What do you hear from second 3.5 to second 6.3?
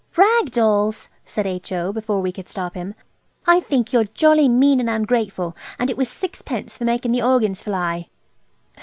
think you're jolly mean and ungrateful; and it was